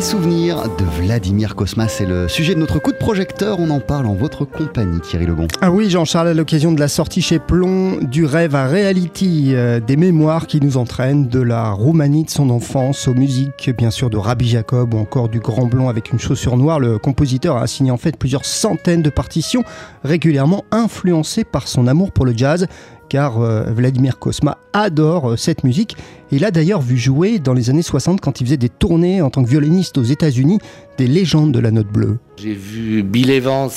[0.00, 3.60] Vladimir Kosma, c'est le sujet de notre coup de projecteur.
[3.60, 5.46] On en parle en votre compagnie, Thierry Lebon.
[5.60, 9.78] Ah oui, Jean-Charles, à l'occasion de la sortie chez Plomb du rêve à reality, euh,
[9.78, 14.08] des mémoires qui nous entraînent de la Roumanie de son enfance aux musiques, bien sûr,
[14.08, 16.80] de Rabbi Jacob ou encore du Grand Blond avec une chaussure noire.
[16.80, 19.64] Le compositeur a signé en fait plusieurs centaines de partitions,
[20.02, 22.66] régulièrement influencées par son amour pour le jazz
[23.10, 25.96] car euh, Vladimir Kosma adore euh, cette musique.
[26.30, 29.28] Il a d'ailleurs vu jouer dans les années 60 quand il faisait des tournées en
[29.28, 30.60] tant que violoniste aux États-Unis
[30.96, 32.18] des légendes de la note bleue.
[32.38, 33.68] J'ai vu Bill Evans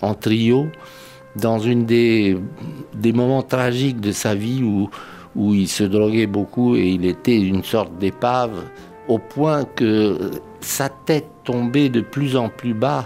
[0.00, 0.68] en trio
[1.36, 2.38] dans une des,
[2.94, 4.88] des moments tragiques de sa vie où,
[5.36, 8.52] où il se droguait beaucoup et il était une sorte d'épave
[9.08, 13.04] au point que sa tête tombait de plus en plus bas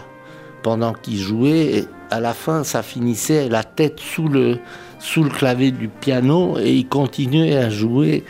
[0.63, 1.85] pendant qu'il jouait.
[2.13, 4.59] À la fin, ça finissait la tête sous le,
[4.99, 8.23] sous le clavier du piano et il continuait à jouer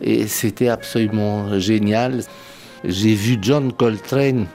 [0.00, 2.24] et c'était absolument génial.
[2.82, 4.46] J'ai vu John Coltrane,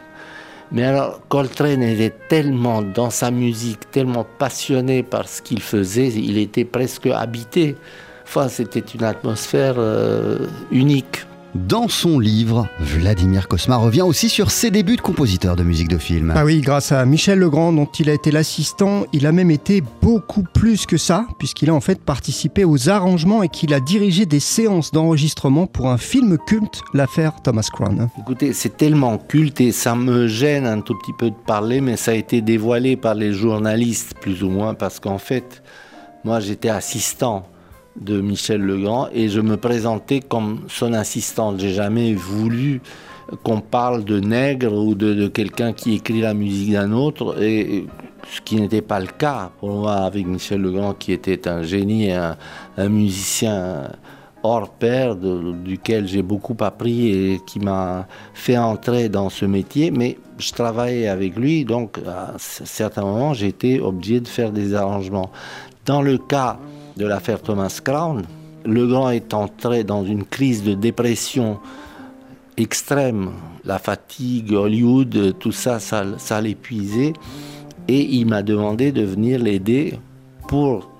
[0.73, 6.37] mais alors Coltrane était tellement dans sa musique, tellement passionné par ce qu'il faisait, il
[6.37, 7.77] était presque habité.
[8.25, 10.39] Enfin, c'était une atmosphère euh,
[10.71, 11.25] unique.
[11.55, 15.99] Dans son livre, Vladimir Kosma revient aussi sur ses débuts de compositeur de musique de
[15.99, 16.33] film.
[16.35, 19.83] Ah oui, grâce à Michel Legrand, dont il a été l'assistant, il a même été
[20.01, 24.25] beaucoup plus que ça, puisqu'il a en fait participé aux arrangements et qu'il a dirigé
[24.25, 28.09] des séances d'enregistrement pour un film culte, l'affaire Thomas Crown.
[28.19, 31.97] Écoutez, c'est tellement culte et ça me gêne un tout petit peu de parler, mais
[31.97, 35.61] ça a été dévoilé par les journalistes, plus ou moins, parce qu'en fait,
[36.23, 37.45] moi j'étais assistant
[37.99, 41.59] de Michel Legrand et je me présentais comme son assistante.
[41.59, 42.81] J'ai jamais voulu
[43.43, 47.85] qu'on parle de nègre ou de, quelqu'un qui écrit la musique d'un autre, et
[48.31, 52.11] ce qui n'était pas le cas pour moi avec Michel Legrand, qui était un génie,
[52.11, 52.35] un,
[52.89, 53.91] musicien
[54.43, 59.89] hors pair, duquel j'ai beaucoup appris et qui m'a fait entrer dans ce métier.
[59.89, 65.31] Mais je travaillais avec lui, donc à certains moments, été obligé de faire des arrangements.
[65.85, 66.59] Dans le cas
[66.97, 68.23] de l'affaire Thomas Crown.
[68.65, 71.59] Legrand est entré dans une crise de dépression
[72.57, 73.31] extrême.
[73.65, 77.13] La fatigue, Hollywood, tout ça, ça, ça l'épuisait.
[77.87, 79.99] Et il m'a demandé de venir l'aider
[80.47, 80.92] pour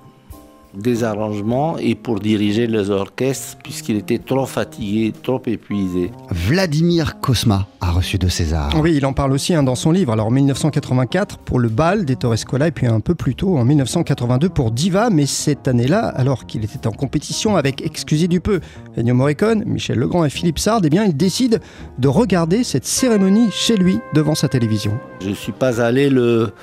[0.78, 6.12] des arrangements et pour diriger les orchestres puisqu'il était trop fatigué, trop épuisé.
[6.32, 8.74] Vladimir Kosma a reçu de César.
[8.82, 10.14] Oui, il en parle aussi hein, dans son livre.
[10.14, 13.66] Alors en 1984 pour le bal des Torrescola et puis un peu plus tôt en
[13.66, 18.60] 1982 pour Diva, mais cette année-là, alors qu'il était en compétition avec, excusez du peu,
[18.98, 21.60] Ennio Morricone, Michel Legrand et Philippe Sard, eh bien il décide
[22.00, 24.98] de regarder cette cérémonie chez lui devant sa télévision.
[25.22, 26.54] Je ne suis pas allé le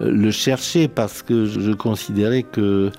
[0.00, 2.90] le chercher parce que je considérais que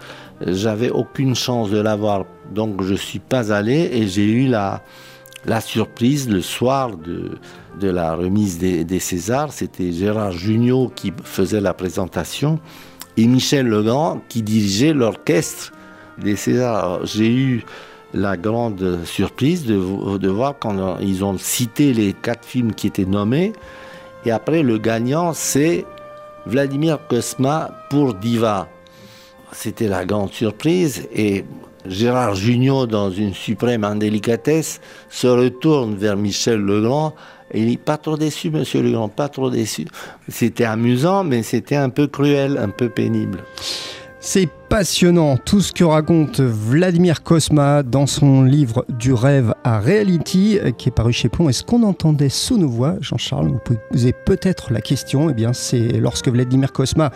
[0.41, 2.25] j'avais aucune chance de l'avoir.
[2.53, 4.83] Donc je suis pas allé et j'ai eu la,
[5.45, 7.37] la surprise le soir de,
[7.79, 9.51] de la remise des, des Césars.
[9.53, 12.59] C'était Gérard Jugnot qui faisait la présentation
[13.15, 15.73] et Michel Legrand qui dirigeait l'orchestre
[16.17, 17.05] des Césars.
[17.05, 17.63] J'ai eu
[18.13, 23.05] la grande surprise de, de voir quand ils ont cité les quatre films qui étaient
[23.05, 23.53] nommés.
[24.25, 25.85] Et après, le gagnant, c'est
[26.47, 28.67] Vladimir Kosma pour Diva.
[29.51, 31.45] C'était la grande surprise et
[31.85, 37.13] Gérard Jugnot, dans une suprême indélicatesse, se retourne vers Michel Legrand
[37.51, 39.85] et il dit Pas trop déçu, monsieur Legrand, pas trop déçu.
[40.27, 43.43] C'était amusant, mais c'était un peu cruel, un peu pénible.
[44.19, 50.59] C'est passionnant tout ce que raconte Vladimir Kosma dans son livre Du rêve à reality
[50.77, 51.47] qui est paru chez Plomb.
[51.49, 53.59] Est-ce qu'on entendait sous nos voix Jean-Charles, vous
[53.91, 55.29] posez peut-être la question.
[55.29, 57.11] Eh bien, c'est lorsque Vladimir Kosma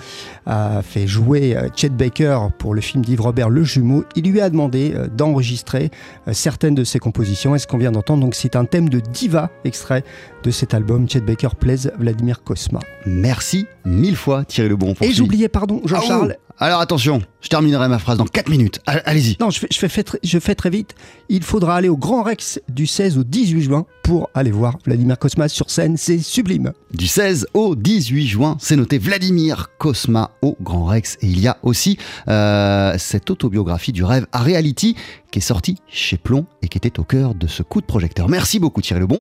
[0.46, 4.42] a fait jouer euh, Chet Baker pour le film d'Yves Robert Le Jumeau, il lui
[4.42, 5.92] a demandé euh, d'enregistrer
[6.28, 7.56] euh, certaines de ses compositions.
[7.56, 8.22] Est-ce qu'on vient d'entendre?
[8.22, 10.04] Donc, c'est un thème de diva extrait
[10.44, 12.80] de cet album Chet Baker plaise Vladimir Kosma.
[13.06, 14.94] Merci mille fois Thierry Lebon.
[15.02, 16.36] Et j'oubliais, pardon, Jean-Charles.
[16.40, 18.79] Ah alors attention, je terminerai ma phrase dans 4 minutes.
[18.85, 19.38] Allez-y.
[19.40, 20.96] Non, je fais, je, fais, je fais très vite.
[21.29, 25.17] Il faudra aller au Grand Rex du 16 au 18 juin pour aller voir Vladimir
[25.17, 25.97] Kosma sur scène.
[25.97, 26.73] C'est sublime.
[26.93, 31.17] Du 16 au 18 juin, c'est noté Vladimir Kosma au Grand Rex.
[31.22, 31.97] Et il y a aussi
[32.28, 34.96] euh, cette autobiographie du rêve à reality
[35.32, 38.29] qui est sortie chez Plomb et qui était au cœur de ce coup de projecteur.
[38.29, 39.20] Merci beaucoup Thierry Lebon.